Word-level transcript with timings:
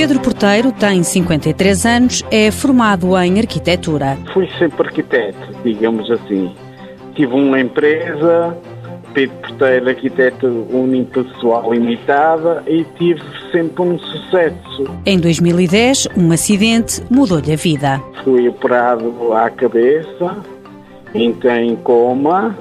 Pedro 0.00 0.18
Porteiro 0.18 0.72
tem 0.72 1.02
53 1.02 1.84
anos, 1.84 2.24
é 2.30 2.50
formado 2.50 3.14
em 3.18 3.38
arquitetura. 3.38 4.16
Fui 4.32 4.48
sempre 4.58 4.86
arquiteto, 4.86 5.52
digamos 5.62 6.10
assim. 6.10 6.50
Tive 7.14 7.34
uma 7.34 7.60
empresa, 7.60 8.56
Pedro 9.12 9.36
Porteiro 9.36 9.90
Arquiteto 9.90 10.46
Unipessoal 10.72 11.74
Limitada 11.74 12.62
e 12.66 12.82
tive 12.96 13.20
sempre 13.52 13.82
um 13.82 13.98
sucesso. 13.98 14.86
Em 15.04 15.20
2010, 15.20 16.08
um 16.16 16.32
acidente 16.32 17.02
mudou-lhe 17.10 17.52
a 17.52 17.56
vida. 17.56 18.02
Fui 18.24 18.48
operado 18.48 19.34
à 19.34 19.50
cabeça, 19.50 20.34
entrei 21.14 21.66
em 21.66 21.76
coma 21.76 22.56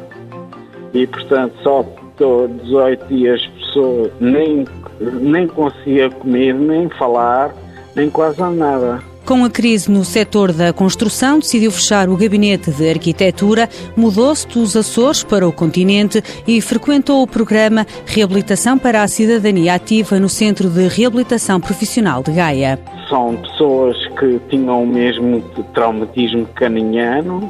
e, 0.93 1.07
portanto, 1.07 1.55
só 1.63 1.85
estou 2.11 2.49
18 2.49 3.07
dias 3.07 3.47
pessoa, 3.57 4.11
nem, 4.19 4.65
nem 5.00 5.47
conseguia 5.47 6.09
comer, 6.09 6.54
nem 6.54 6.89
falar, 6.89 7.54
nem 7.96 8.10
quase 8.10 8.42
nada. 8.42 9.01
Com 9.25 9.46
a 9.46 9.50
crise 9.50 9.92
no 9.92 10.04
setor 10.04 10.51
da 10.51 10.73
construção, 10.73 11.37
decidiu 11.37 11.71
fechar 11.71 12.10
o 12.10 12.18
gabinete 12.18 12.71
de 12.71 12.89
arquitetura, 12.89 13.70
mudou-se 13.96 14.47
dos 14.47 14.75
Açores 14.75 15.23
para 15.23 15.47
o 15.47 15.51
continente 15.51 16.23
e 16.47 16.59
frequentou 16.61 17.21
o 17.21 17.28
programa 17.28 17.86
Reabilitação 18.07 18.79
para 18.79 19.04
a 19.04 19.07
Cidadania 19.07 19.75
Ativa 19.75 20.20
no 20.20 20.28
Centro 20.28 20.68
de 20.68 20.87
Reabilitação 20.87 21.61
Profissional 21.61 22.23
de 22.23 22.31
Gaia. 22.31 22.79
São 23.07 23.36
pessoas 23.36 23.97
que 24.20 24.39
tinham 24.50 24.84
o 24.84 24.87
mesmo 24.87 25.42
traumatismo 25.75 26.47
caniniano 26.56 27.47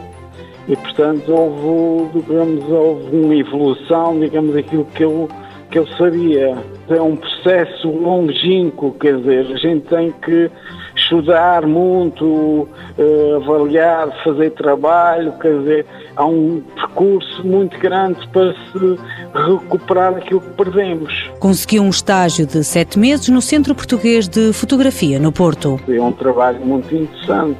e, 0.68 0.76
portanto, 0.76 1.32
houve, 1.32 2.20
digamos, 2.20 2.64
houve 2.70 3.16
uma 3.16 3.36
evolução, 3.36 4.20
digamos, 4.20 4.54
aquilo 4.56 4.86
que 4.94 5.04
eu, 5.04 5.30
que 5.70 5.80
eu 5.80 5.88
sabia. 5.98 6.58
É 6.90 7.02
um 7.02 7.16
processo 7.16 7.90
longínquo, 7.90 8.96
quer 9.00 9.18
dizer, 9.18 9.52
a 9.54 9.58
gente 9.58 9.86
tem 9.88 10.12
que 10.12 10.50
estudar 10.96 11.66
muito, 11.66 12.68
eh, 12.98 13.36
avaliar, 13.36 14.10
fazer 14.24 14.52
trabalho, 14.52 15.34
quer 15.40 15.58
dizer, 15.60 15.86
há 16.16 16.26
um 16.26 16.62
percurso 16.76 17.46
muito 17.46 17.78
grande 17.80 18.28
para 18.30 18.54
se 18.54 19.00
recuperar 19.48 20.16
aquilo 20.16 20.42
que 20.42 20.50
perdemos. 20.50 21.30
Conseguiu 21.40 21.84
um 21.84 21.90
estágio 21.90 22.46
de 22.46 22.64
sete 22.64 22.98
meses 22.98 23.30
no 23.30 23.42
Centro 23.42 23.76
Português 23.76 24.28
de 24.28 24.52
Fotografia, 24.52 25.20
no 25.20 25.32
Porto. 25.32 25.80
É 25.88 26.02
um 26.02 26.12
trabalho 26.12 26.60
muito 26.66 26.94
interessante, 26.96 27.60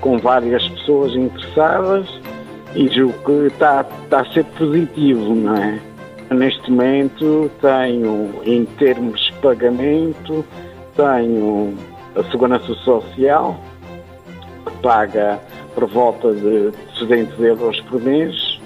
com 0.00 0.18
várias 0.18 0.66
pessoas 0.68 1.14
interessadas 1.14 2.06
e 2.74 2.88
julgo 2.88 3.14
que 3.24 3.46
está, 3.46 3.84
está 4.04 4.20
a 4.20 4.32
ser 4.32 4.44
positivo, 4.44 5.34
não 5.34 5.56
é? 5.56 5.89
Neste 6.30 6.70
momento 6.70 7.50
tenho, 7.60 8.40
em 8.44 8.64
termos 8.64 9.20
de 9.20 9.32
pagamento, 9.40 10.44
tenho 10.94 11.74
a 12.14 12.22
Segurança 12.30 12.72
Social, 12.74 13.58
que 14.64 14.72
paga 14.80 15.40
por 15.74 15.86
volta 15.88 16.32
de 16.32 16.70
200 17.00 17.40
euros 17.40 17.80
por 17.80 18.00
mês, 18.00 18.60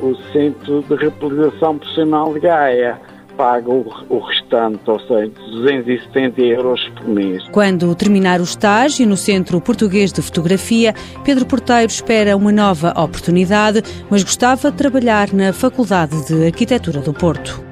o 0.00 0.14
Centro 0.32 0.82
de 0.82 0.94
Reabilitação 0.94 1.76
Profissional 1.76 2.32
de 2.32 2.40
Gaia 2.40 3.00
paga 3.36 3.70
o, 3.70 3.86
o 4.08 4.18
restante, 4.18 4.80
ou 4.86 4.98
seja, 5.00 5.30
270 5.52 6.40
euros 6.40 6.88
por 6.96 7.08
mês. 7.08 7.42
Quando 7.52 7.94
terminar 7.94 8.40
o 8.40 8.44
estágio 8.44 9.06
no 9.06 9.16
Centro 9.16 9.60
Português 9.60 10.12
de 10.12 10.22
Fotografia, 10.22 10.94
Pedro 11.24 11.46
Porteiro 11.46 11.90
espera 11.90 12.36
uma 12.36 12.52
nova 12.52 12.90
oportunidade, 12.90 13.82
mas 14.10 14.22
gostava 14.22 14.70
de 14.70 14.76
trabalhar 14.76 15.32
na 15.32 15.52
Faculdade 15.52 16.26
de 16.26 16.46
Arquitetura 16.46 17.00
do 17.00 17.12
Porto. 17.12 17.62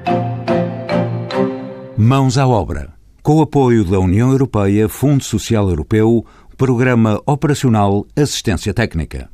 Mãos 1.97 2.37
à 2.37 2.47
obra 2.47 2.95
com 3.25 3.37
o 3.37 3.41
apoio 3.41 3.83
da 3.83 3.99
União 3.99 4.29
Europeia, 4.29 4.87
Fundo 4.87 5.23
Social 5.23 5.67
Europeu, 5.67 6.23
Programa 6.55 7.19
Operacional 7.25 8.05
Assistência 8.15 8.71
Técnica. 8.71 9.31